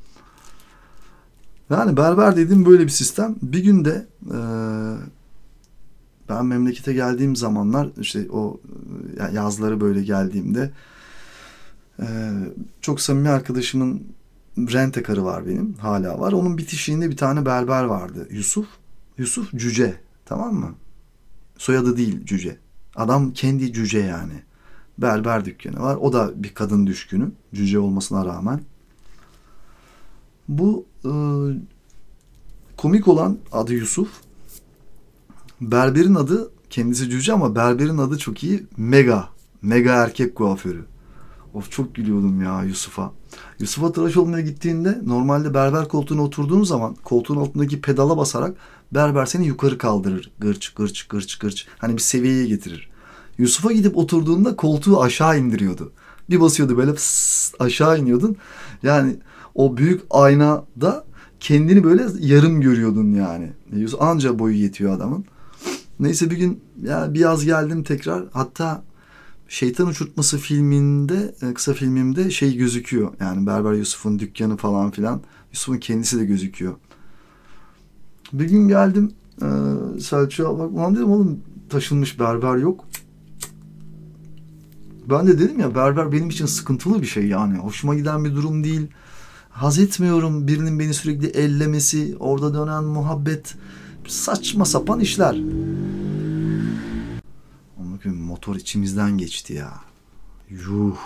[1.69, 3.35] Yani berber dediğim böyle bir sistem.
[3.41, 4.39] Bir günde e,
[6.29, 8.59] ben memlekete geldiğim zamanlar işte o
[9.33, 10.71] yazları böyle geldiğimde
[11.99, 12.05] e,
[12.81, 14.03] çok samimi arkadaşımın
[14.57, 15.73] rentekarı var benim.
[15.73, 16.31] Hala var.
[16.31, 18.27] Onun bitişiğinde bir tane berber vardı.
[18.31, 18.67] Yusuf.
[19.17, 19.95] Yusuf Cüce.
[20.25, 20.75] Tamam mı?
[21.57, 22.57] Soyadı değil Cüce.
[22.95, 24.43] Adam kendi Cüce yani.
[24.97, 25.95] Berber dükkanı var.
[25.95, 27.31] O da bir kadın düşkünü.
[27.53, 28.61] Cüce olmasına rağmen.
[30.47, 31.11] Bu e,
[32.77, 34.09] komik olan adı Yusuf.
[35.61, 38.63] Berberin adı kendisi cüce ama berberin adı çok iyi.
[38.77, 39.29] Mega.
[39.61, 40.85] Mega erkek kuaförü.
[41.53, 43.11] Of çok gülüyordum ya Yusuf'a.
[43.59, 48.55] Yusuf'a tıraş olmaya gittiğinde normalde berber koltuğuna oturduğun zaman koltuğun altındaki pedala basarak
[48.91, 50.31] berber seni yukarı kaldırır.
[50.39, 51.65] Gırç gırç gırç gırç.
[51.77, 52.89] Hani bir seviyeye getirir.
[53.37, 55.91] Yusuf'a gidip oturduğunda koltuğu aşağı indiriyordu.
[56.29, 58.37] Bir basıyordu böyle pıs, aşağı iniyordun.
[58.83, 59.15] Yani
[59.55, 61.05] o büyük aynada
[61.39, 63.51] kendini böyle yarım görüyordun yani.
[63.75, 65.25] Yusuf anca boyu yetiyor adamın.
[65.99, 68.23] Neyse bir gün ya bir yaz geldim tekrar.
[68.33, 68.83] Hatta
[69.51, 73.13] Şeytan Uçurtması filminde, e, kısa filmimde şey gözüküyor.
[73.19, 75.21] Yani Berber Yusuf'un dükkanı falan filan.
[75.53, 76.75] Yusuf'un kendisi de gözüküyor.
[78.33, 79.11] Bir gün geldim
[79.41, 79.47] e,
[79.99, 80.71] Selçuk'a bak.
[80.71, 82.85] Ulan dedim oğlum taşınmış berber yok.
[85.09, 87.57] Ben de dedim ya berber benim için sıkıntılı bir şey yani.
[87.57, 88.87] Hoşuma giden bir durum değil.
[89.49, 93.55] Haz etmiyorum birinin beni sürekli ellemesi, orada dönen muhabbet.
[94.07, 95.35] Saçma sapan işler.
[98.01, 99.73] Bakın motor içimizden geçti ya.
[100.49, 100.97] Yuh.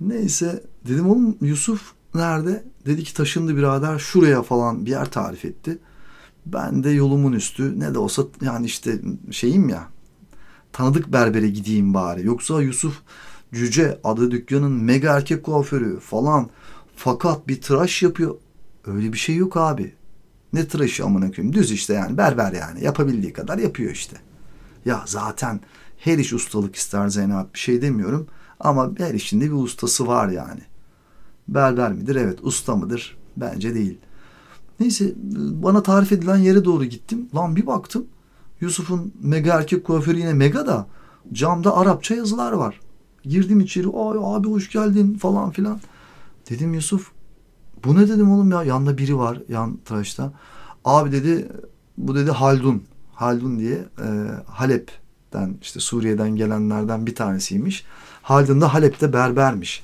[0.00, 2.64] Neyse dedim oğlum Yusuf nerede?
[2.86, 5.78] Dedi ki taşındı birader şuraya falan bir yer tarif etti.
[6.46, 9.88] Ben de yolumun üstü ne de olsa yani işte şeyim ya
[10.72, 12.26] tanıdık berbere gideyim bari.
[12.26, 13.02] Yoksa Yusuf
[13.52, 16.50] Cüce adı dükkanın mega erkek kuaförü falan
[16.96, 18.34] fakat bir tıraş yapıyor.
[18.86, 19.94] Öyle bir şey yok abi.
[20.52, 24.27] Ne tıraşı amına koyayım düz işte yani berber yani yapabildiği kadar yapıyor işte.
[24.84, 25.60] Ya zaten
[25.98, 28.26] her iş ustalık ister Zeynep bir şey demiyorum.
[28.60, 30.60] Ama her işinde bir ustası var yani.
[31.48, 32.16] Berber midir?
[32.16, 32.38] Evet.
[32.42, 33.16] Usta mıdır?
[33.36, 33.98] Bence değil.
[34.80, 35.12] Neyse
[35.62, 37.28] bana tarif edilen yere doğru gittim.
[37.34, 38.06] Lan bir baktım.
[38.60, 40.86] Yusuf'un mega erkek kuaförü yine mega da
[41.32, 42.80] camda Arapça yazılar var.
[43.22, 43.86] Girdim içeri.
[43.86, 45.80] Ay abi hoş geldin falan filan.
[46.50, 47.12] Dedim Yusuf
[47.84, 50.32] bu ne dedim oğlum ya yanında biri var yan tıraşta.
[50.84, 51.48] Abi dedi
[51.98, 52.82] bu dedi Haldun.
[53.18, 54.06] Haldun diye e,
[54.46, 57.84] Halep'ten işte Suriye'den gelenlerden bir tanesiymiş.
[58.22, 59.82] Haldun da Halep'te berbermiş.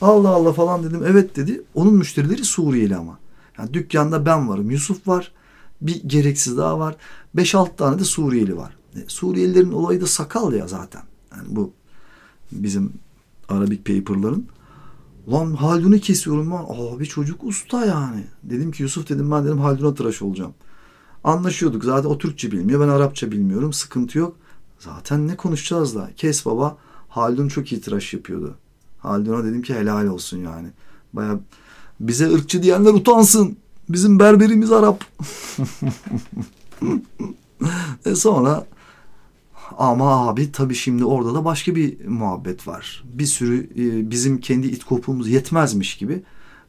[0.00, 1.02] Allah Allah falan dedim.
[1.06, 1.62] Evet dedi.
[1.74, 3.18] Onun müşterileri Suriyeli ama.
[3.58, 4.70] Yani dükkanda ben varım.
[4.70, 5.32] Yusuf var.
[5.80, 6.96] Bir gereksiz daha var.
[7.36, 8.76] 5-6 tane de Suriyeli var.
[8.96, 11.02] E, Suriyelilerin olayı da sakal ya zaten.
[11.36, 11.72] Yani bu
[12.52, 12.92] bizim
[13.48, 14.46] Arabic paper'ların.
[15.32, 16.94] Lan Haldun'u kesiyorum ben.
[16.94, 18.24] Abi çocuk usta yani.
[18.42, 20.54] Dedim ki Yusuf dedim ben dedim Haldun'a tıraş olacağım.
[21.26, 21.84] Anlaşıyorduk.
[21.84, 22.80] Zaten o Türkçe bilmiyor.
[22.80, 23.72] Ben Arapça bilmiyorum.
[23.72, 24.36] Sıkıntı yok.
[24.78, 26.10] Zaten ne konuşacağız da.
[26.16, 26.76] Kes baba.
[27.08, 28.54] Haldun çok iyi tıraş yapıyordu.
[28.98, 30.68] Haldun'a dedim ki helal olsun yani.
[31.12, 31.38] Baya
[32.00, 33.56] bize ırkçı diyenler utansın.
[33.88, 35.04] Bizim berberimiz Arap.
[38.06, 38.66] e sonra
[39.78, 43.04] ama abi tabii şimdi orada da başka bir muhabbet var.
[43.04, 46.22] Bir sürü e, bizim kendi it kopuğumuz yetmezmiş gibi.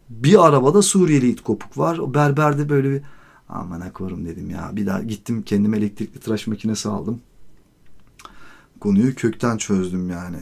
[0.09, 1.97] Bir arabada Suriyeli it kopuk var.
[1.97, 3.01] O berberde böyle bir
[3.49, 4.69] Aman korum dedim ya.
[4.73, 7.21] Bir daha gittim kendim elektrikli tıraş makinesi aldım.
[8.79, 10.39] Konuyu kökten çözdüm yani.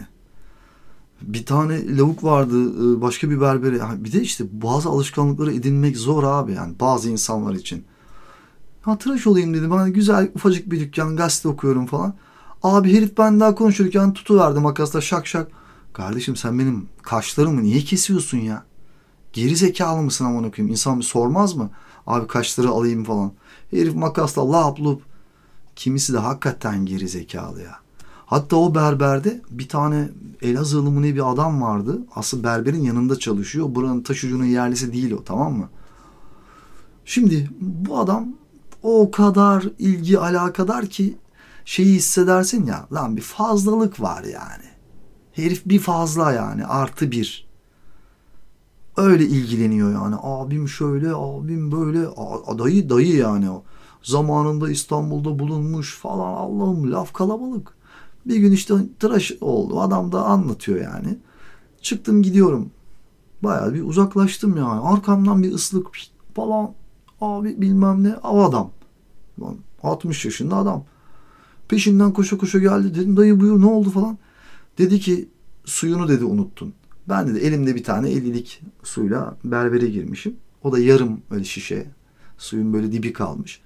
[1.21, 3.79] Bir tane lavuk vardı e, başka bir berbere.
[3.97, 7.83] Bir de işte bazı alışkanlıkları edinmek zor abi yani bazı insanlar için.
[8.81, 9.71] Ha tıraş olayım dedim.
[9.71, 12.13] Hani güzel ufacık bir dükkan gazete okuyorum falan.
[12.63, 15.51] Abi herif ben daha konuşurken tutuverdi makasla şak şak.
[15.93, 18.63] Kardeşim sen benim kaşlarımı niye kesiyorsun ya?
[19.33, 20.71] Geri zekalı mısın aman okuyayım?
[20.71, 21.69] İnsan bir sormaz mı?
[22.07, 23.31] Abi kaşları alayım falan.
[23.71, 25.01] Herif makasla lap lup.
[25.75, 27.75] Kimisi de hakikaten geri zekalı ya.
[28.25, 30.09] Hatta o berberde bir tane
[30.41, 31.99] Elazığlı mı ne bir adam vardı.
[32.15, 33.75] Asıl berberin yanında çalışıyor.
[33.75, 35.69] Buranın taşucunun yerlisi değil o tamam mı?
[37.05, 38.27] Şimdi bu adam
[38.83, 41.17] o kadar ilgi alakadar ki
[41.65, 44.65] şeyi hissedersin ya lan bir fazlalık var yani.
[45.31, 47.44] Herif bir fazla yani artı bir
[48.97, 50.15] öyle ilgileniyor yani.
[50.21, 52.05] Abim şöyle, abim böyle.
[52.59, 53.63] Dayı dayı yani o.
[54.03, 57.73] Zamanında İstanbul'da bulunmuş falan Allah'ım laf kalabalık.
[58.25, 59.81] Bir gün işte tıraş oldu.
[59.81, 61.17] Adam da anlatıyor yani.
[61.81, 62.71] Çıktım gidiyorum.
[63.43, 64.81] Bayağı bir uzaklaştım yani.
[64.81, 65.87] Arkamdan bir ıslık
[66.35, 66.71] falan.
[67.21, 68.15] Abi bilmem ne.
[68.15, 68.71] Av adam.
[69.83, 70.83] 60 yaşında adam.
[71.67, 72.95] Peşinden koşa koşa geldi.
[72.95, 74.17] Dedim dayı buyur ne oldu falan.
[74.77, 75.29] Dedi ki
[75.65, 76.73] suyunu dedi unuttun.
[77.09, 80.35] Ben de elimde bir tane 50'lik suyla berbere girmişim.
[80.63, 81.87] O da yarım öyle şişe.
[82.37, 83.61] Suyun böyle dibi kalmış.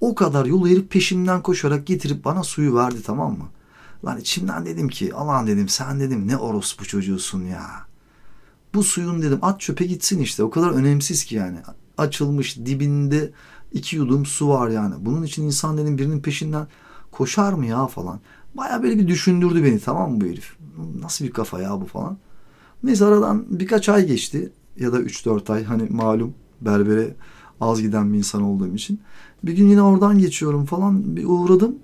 [0.00, 3.48] O kadar yol herif peşimden koşarak getirip bana suyu verdi tamam mı?
[4.04, 7.66] Lan içimden dedim ki aman dedim sen dedim ne orospu çocuğusun ya.
[8.74, 11.58] Bu suyun dedim at çöpe gitsin işte o kadar önemsiz ki yani.
[11.98, 13.30] Açılmış dibinde
[13.72, 14.94] iki yudum su var yani.
[14.98, 16.66] Bunun için insan dedim birinin peşinden
[17.10, 18.20] koşar mı ya falan.
[18.54, 20.56] Baya böyle bir düşündürdü beni tamam mı bu herif?
[21.00, 22.18] Nasıl bir kafa ya bu falan.
[22.82, 27.14] Neyse aradan birkaç ay geçti ya da 3-4 ay hani malum berbere
[27.60, 29.00] Az giden bir insan olduğum için.
[29.42, 31.16] Bir gün yine oradan geçiyorum falan.
[31.16, 31.74] Bir uğradım.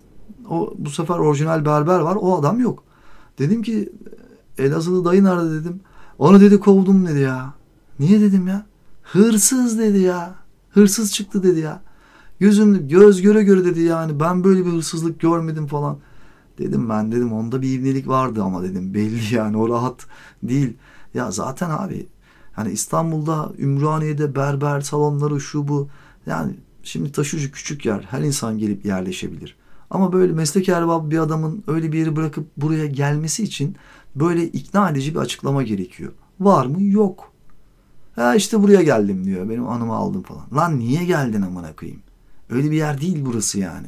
[0.51, 2.17] O bu sefer orijinal berber var.
[2.21, 2.85] O adam yok.
[3.39, 3.93] Dedim ki
[4.59, 5.81] Elazığlı dayı nerede dedim.
[6.19, 7.55] Onu dedi kovdum dedi ya.
[7.99, 8.67] Niye dedim ya?
[9.03, 10.35] Hırsız dedi ya.
[10.71, 11.83] Hırsız çıktı dedi ya.
[12.41, 15.99] Gözüm göz göre göre dedi yani ben böyle bir hırsızlık görmedim falan.
[16.59, 20.07] Dedim ben dedim onda bir ibnelik vardı ama dedim belli yani o rahat
[20.43, 20.77] değil.
[21.15, 22.07] Ya zaten abi
[22.53, 25.89] hani İstanbul'da Ümraniye'de berber salonları şu bu
[26.27, 29.57] yani şimdi taşucu küçük yer her insan gelip yerleşebilir.
[29.91, 33.77] Ama böyle meslek erbabı bir adamın öyle bir yeri bırakıp buraya gelmesi için
[34.15, 36.13] böyle ikna edici bir açıklama gerekiyor.
[36.41, 36.83] Var mı?
[36.83, 37.33] Yok.
[38.17, 39.49] Ha işte buraya geldim diyor.
[39.49, 40.45] Benim anımı aldım falan.
[40.55, 42.03] Lan niye geldin amına koyayım?
[42.51, 43.87] Öyle bir yer değil burası yani.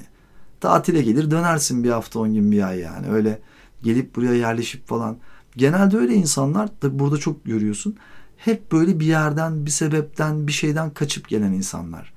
[0.66, 3.08] Tatile gelir dönersin bir hafta on gün bir ay yani.
[3.08, 3.40] Öyle
[3.82, 5.16] gelip buraya yerleşip falan.
[5.56, 7.96] Genelde öyle insanlar da burada çok görüyorsun.
[8.36, 12.12] Hep böyle bir yerden, bir sebepten, bir şeyden kaçıp gelen insanlar.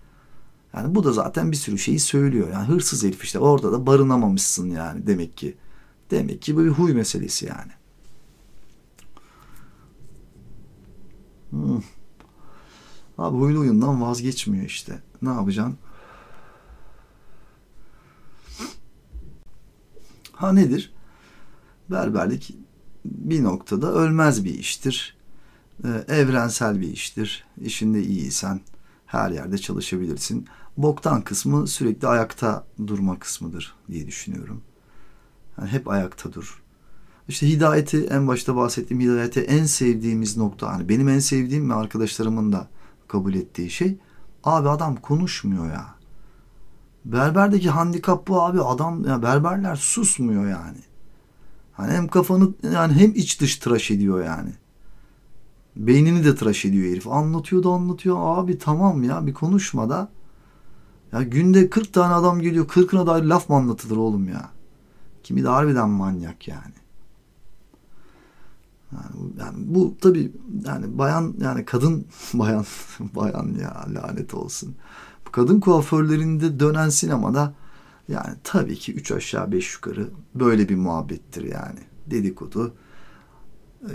[0.73, 2.47] Yani bu da zaten bir sürü şeyi söylüyor.
[2.53, 5.57] Yani hırsız herif işte orada da barınamamışsın yani demek ki.
[6.11, 7.71] Demek ki bu bir huy meselesi yani.
[11.49, 11.81] Hmm.
[13.17, 14.99] Abi huylu oyundan vazgeçmiyor işte.
[15.21, 15.77] Ne yapacaksın?
[20.39, 20.93] Ha nedir?
[21.91, 22.55] Berberlik
[23.05, 25.17] bir noktada ölmez bir iştir.
[25.83, 27.45] Ee, evrensel bir iştir.
[27.61, 28.61] İşinde iyiysen
[29.05, 30.47] her yerde çalışabilirsin.
[30.77, 34.61] Boktan kısmı sürekli ayakta durma kısmıdır diye düşünüyorum.
[35.57, 36.63] Yani hep ayakta dur.
[37.27, 40.73] İşte hidayeti en başta bahsettiğim hidayeti en sevdiğimiz nokta.
[40.73, 42.67] Hani benim en sevdiğim ve arkadaşlarımın da
[43.07, 43.97] kabul ettiği şey.
[44.43, 45.98] Abi adam konuşmuyor ya.
[47.05, 48.61] Berberdeki handikap bu abi.
[48.61, 50.77] Adam ya berberler susmuyor yani.
[51.73, 54.51] Hani hem kafanı yani hem iç dış tıraş ediyor yani.
[55.75, 57.07] Beynini de tıraş ediyor herif.
[57.07, 58.17] Anlatıyor da anlatıyor.
[58.19, 60.09] Abi tamam ya bir konuşma da.
[61.11, 62.67] Ya günde 40 tane adam geliyor.
[62.67, 64.49] 40'ına dair laf mı anlatılır oğlum ya?
[65.23, 66.73] Kimi de harbiden manyak yani.
[68.91, 70.31] Yani, yani bu tabi
[70.65, 72.65] yani bayan yani kadın bayan
[72.99, 74.75] bayan ya lanet olsun.
[75.31, 77.53] Kadın kuaförlerinde dönen sinemada
[78.07, 81.79] yani tabii ki üç aşağı beş yukarı böyle bir muhabbettir yani.
[82.07, 82.73] Dedikodu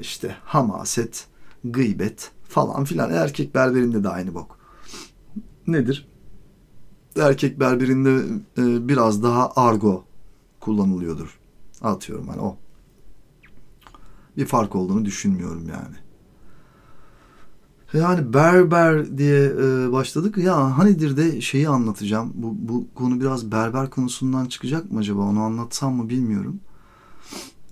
[0.01, 1.27] işte hamaset,
[1.65, 3.11] gıybet falan filan.
[3.11, 4.59] Erkek berberinde de aynı bok.
[5.67, 6.09] Nedir?
[7.17, 8.25] Erkek berberinde
[8.59, 10.05] e, biraz daha argo
[10.61, 11.39] kullanılıyordur.
[11.83, 12.57] Atıyorum hani o
[14.37, 15.97] bir fark olduğunu düşünmüyorum yani.
[17.95, 20.39] Yani berber diye e, başladık.
[20.39, 22.33] Ya hanidir de şeyi anlatacağım.
[22.35, 25.21] Bu, bu konu biraz berber konusundan çıkacak mı acaba?
[25.23, 26.61] Onu anlatsam mı bilmiyorum.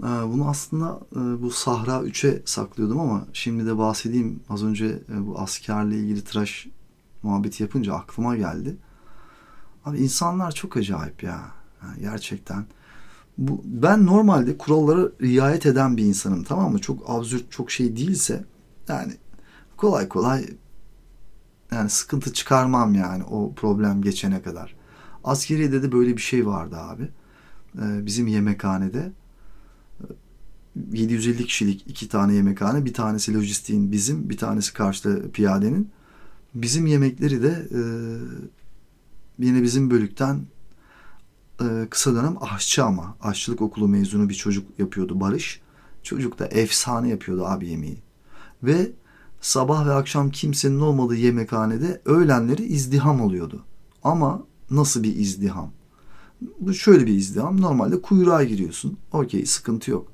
[0.01, 4.41] E, bunu aslında e, bu Sahra 3'e saklıyordum ama şimdi de bahsedeyim.
[4.49, 6.67] Az önce e, bu askerle ilgili tıraş
[7.23, 8.77] muhabbeti yapınca aklıma geldi.
[9.85, 11.41] Abi insanlar çok acayip ya.
[11.83, 12.67] Yani gerçekten
[13.39, 16.79] bu, ben normalde kurallara riayet eden bir insanım tamam mı?
[16.79, 18.45] Çok absürt çok şey değilse
[18.89, 19.13] yani
[19.83, 20.47] kolay kolay
[21.73, 24.75] yani sıkıntı çıkarmam yani o problem geçene kadar.
[25.25, 27.09] Askeriyede de böyle bir şey vardı abi.
[27.79, 29.13] Ee, bizim yemekhanede
[30.93, 32.85] 750 kişilik iki tane yemekhane.
[32.85, 35.91] Bir tanesi lojistiğin bizim, bir tanesi karşıda piyadenin.
[36.55, 37.83] Bizim yemekleri de e,
[39.39, 40.41] yine bizim bölükten
[41.91, 43.17] kısa dönem aşçı ama.
[43.21, 45.61] Aşçılık okulu mezunu bir çocuk yapıyordu Barış.
[46.03, 48.03] Çocuk da efsane yapıyordu abi yemeği.
[48.63, 48.93] Ve
[49.43, 53.65] sabah ve akşam kimsenin olmadığı yemekhanede öğlenleri izdiham oluyordu.
[54.05, 55.71] Ama nasıl bir izdiham?
[56.61, 57.61] Bu şöyle bir izdiham.
[57.61, 58.99] Normalde kuyruğa giriyorsun.
[59.13, 60.13] Okey sıkıntı yok.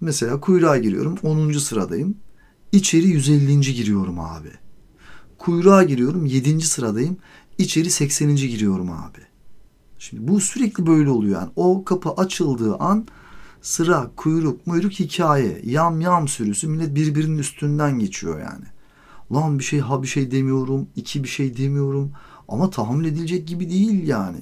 [0.00, 1.18] Mesela kuyruğa giriyorum.
[1.22, 1.52] 10.
[1.52, 2.16] sıradayım.
[2.72, 3.60] İçeri 150.
[3.60, 4.50] giriyorum abi.
[5.38, 6.26] Kuyruğa giriyorum.
[6.26, 6.60] 7.
[6.60, 7.16] sıradayım.
[7.58, 8.36] İçeri 80.
[8.36, 9.18] giriyorum abi.
[9.98, 11.50] Şimdi bu sürekli böyle oluyor yani.
[11.56, 13.06] O kapı açıldığı an
[13.68, 15.62] sıra, kuyruk, muyruk hikaye.
[15.64, 18.64] Yam yam sürüsü millet birbirinin üstünden geçiyor yani.
[19.32, 22.12] Lan bir şey ha bir şey demiyorum, iki bir şey demiyorum.
[22.48, 24.38] Ama tahammül edilecek gibi değil yani.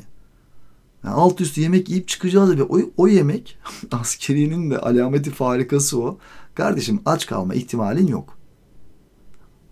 [1.05, 3.59] yani alt üstü yemek yiyip çıkacağız ve o, o yemek
[3.93, 6.19] askeriyenin de alameti farikası o.
[6.55, 8.39] Kardeşim aç kalma ihtimalin yok.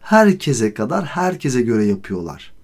[0.00, 2.54] Herkese kadar herkese göre yapıyorlar.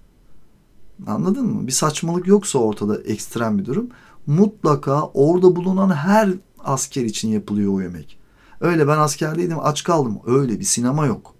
[1.07, 1.67] Anladın mı?
[1.67, 3.89] Bir saçmalık yoksa ortada ekstrem bir durum.
[4.27, 6.29] Mutlaka orada bulunan her
[6.63, 8.17] asker için yapılıyor o yemek.
[8.61, 10.19] Öyle ben askerdeydim aç kaldım.
[10.25, 11.35] Öyle bir sinema yok.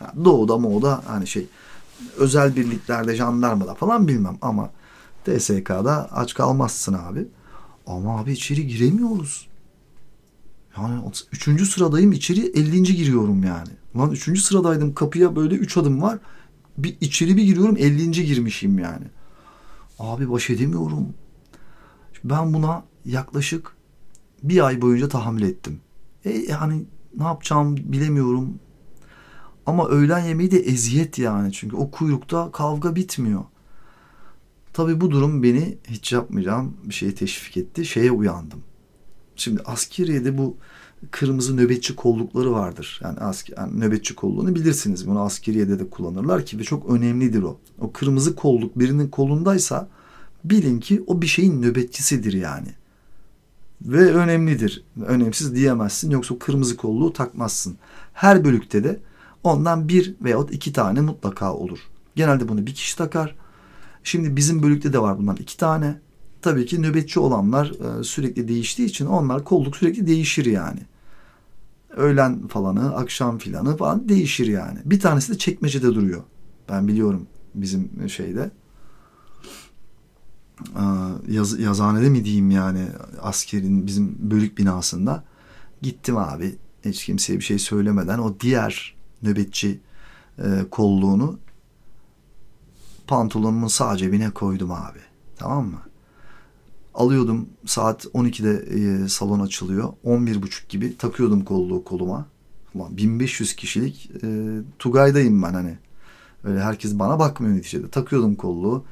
[0.00, 1.46] Yani doğuda moğda hani şey
[2.16, 4.70] özel birliklerde jandarmada falan bilmem ama
[5.24, 7.28] TSK'da aç kalmazsın abi.
[7.86, 9.48] Ama abi içeri giremiyoruz.
[10.76, 11.00] Yani
[11.32, 12.82] üçüncü sıradayım içeri 50.
[12.82, 13.70] giriyorum yani.
[13.96, 16.18] Lan üçüncü sıradaydım kapıya böyle üç adım var.
[16.78, 18.10] bir içeri bir giriyorum 50.
[18.10, 19.04] girmişim yani.
[19.98, 21.14] Abi baş edemiyorum.
[22.24, 23.75] Ben buna yaklaşık
[24.48, 25.80] bir ay boyunca tahammül ettim.
[26.24, 26.84] E, yani
[27.16, 28.58] ne yapacağım bilemiyorum.
[29.66, 31.52] Ama öğlen yemeği de eziyet yani.
[31.52, 33.44] Çünkü o kuyrukta kavga bitmiyor.
[34.72, 37.84] Tabii bu durum beni hiç yapmayacağım bir şeye teşvik etti.
[37.84, 38.60] Şeye uyandım.
[39.36, 40.56] Şimdi askeriyede bu
[41.10, 43.00] kırmızı nöbetçi kollukları vardır.
[43.04, 45.06] Yani, asker, yani nöbetçi kolluğunu bilirsiniz.
[45.06, 47.58] Bunu askeriyede de kullanırlar ki ve çok önemlidir o.
[47.80, 49.88] O kırmızı kolluk birinin kolundaysa
[50.44, 52.68] bilin ki o bir şeyin nöbetçisidir yani.
[53.82, 54.84] Ve önemlidir.
[55.06, 57.76] Önemsiz diyemezsin yoksa kırmızı kolluğu takmazsın.
[58.12, 59.00] Her bölükte de
[59.44, 61.78] ondan bir veyahut iki tane mutlaka olur.
[62.16, 63.34] Genelde bunu bir kişi takar.
[64.04, 66.00] Şimdi bizim bölükte de var bundan iki tane.
[66.42, 70.80] Tabii ki nöbetçi olanlar e, sürekli değiştiği için onlar kolluk sürekli değişir yani.
[71.96, 74.78] Öğlen falanı, akşam filanı falan değişir yani.
[74.84, 76.22] Bir tanesi de çekmecede duruyor.
[76.68, 78.50] Ben biliyorum bizim şeyde.
[81.28, 82.86] Yaz, yazhanede mi diyeyim yani
[83.22, 85.24] askerin bizim bölük binasında.
[85.82, 89.80] Gittim abi hiç kimseye bir şey söylemeden o diğer nöbetçi
[90.38, 91.38] e, kolluğunu
[93.06, 94.98] pantolonumun sağ cebine koydum abi.
[95.36, 95.78] Tamam mı?
[96.94, 99.92] Alıyordum saat 12'de e, salon açılıyor.
[100.04, 102.26] 11.30 gibi takıyordum kolluğu koluma.
[102.74, 105.78] Ulan 1500 kişilik e, Tugay'dayım ben hani.
[106.44, 107.88] Öyle herkes bana bakmıyor neticede.
[107.88, 108.84] Takıyordum kolluğu.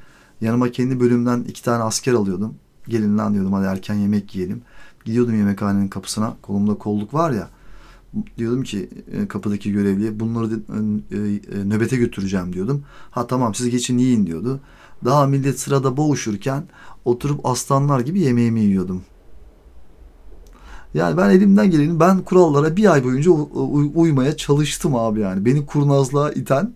[0.44, 2.54] Yanıma kendi bölümden iki tane asker alıyordum.
[2.88, 4.62] Gelin lan diyordum hadi erken yemek yiyelim.
[5.04, 6.37] Gidiyordum yemekhanenin kapısına.
[6.42, 7.48] Kolumda kolluk var ya.
[8.38, 12.85] Diyordum ki e, kapıdaki görevliye bunları e, e, nöbete götüreceğim diyordum.
[13.11, 14.61] Ha tamam siz geçin yiyin diyordu.
[15.04, 16.64] Daha millet sırada boğuşurken
[17.04, 19.02] oturup aslanlar gibi yemeğimi yiyordum.
[20.94, 23.30] Yani ben elimden geleni ben kurallara bir ay boyunca
[23.94, 25.44] uymaya çalıştım abi yani.
[25.44, 26.74] Beni kurnazlığa iten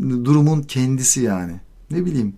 [0.00, 1.60] durumun kendisi yani.
[1.90, 2.34] Ne bileyim.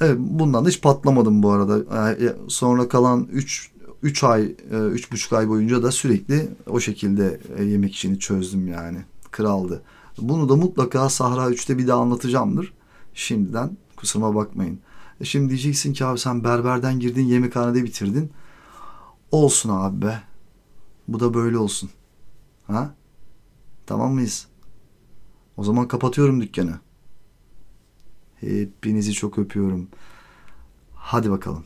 [0.00, 2.06] Evet bundan da hiç patlamadım bu arada.
[2.48, 3.70] Sonra kalan 3
[4.02, 8.98] 3 ay, 3,5 ay boyunca da sürekli o şekilde yemek işini çözdüm yani.
[9.30, 9.82] Kraldı.
[10.18, 12.72] Bunu da mutlaka Sahra 3'te bir daha anlatacağımdır.
[13.14, 14.78] Şimdiden kusuruma bakmayın.
[15.20, 18.30] E şimdi diyeceksin ki abi sen berberden girdin yemekhanede bitirdin.
[19.30, 20.22] Olsun abi be.
[21.08, 21.90] Bu da böyle olsun.
[22.66, 22.94] Ha?
[23.86, 24.46] Tamam mıyız?
[25.56, 26.78] O zaman kapatıyorum dükkanı.
[28.40, 29.88] Hepinizi çok öpüyorum.
[30.94, 31.64] Hadi bakalım.